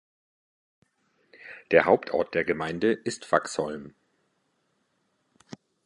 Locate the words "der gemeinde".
2.33-2.91